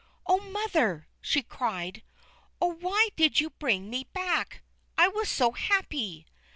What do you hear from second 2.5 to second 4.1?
"Oh, why did you bring me